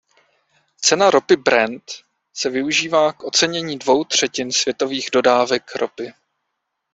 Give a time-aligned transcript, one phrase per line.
[0.81, 1.91] Cena ropy Brent
[2.33, 6.13] se využívá k ocenění dvou třetin světových dodávek ropy.